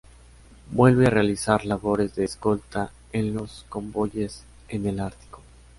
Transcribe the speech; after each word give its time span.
Vuelve 0.71 1.05
a 1.05 1.09
realizar 1.11 1.63
labores 1.63 2.15
de 2.15 2.23
escolta 2.23 2.89
de 3.13 3.21
los 3.21 3.67
convoyes 3.69 4.43
en 4.67 4.87
el 4.87 4.99
Ártico. 4.99 5.43